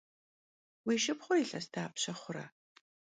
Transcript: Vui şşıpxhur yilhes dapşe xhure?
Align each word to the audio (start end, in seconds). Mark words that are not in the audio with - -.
Vui 0.85 0.97
şşıpxhur 1.01 1.37
yilhes 1.39 1.67
dapşe 1.73 2.13
xhure? 2.19 2.45